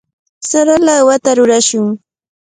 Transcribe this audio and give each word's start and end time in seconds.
Sara 0.47 0.75
lawata 0.87 1.31
rurashun. 1.37 1.87